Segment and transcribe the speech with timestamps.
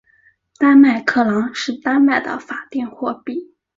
[0.57, 3.53] 丹麦克朗是丹麦的法定货币。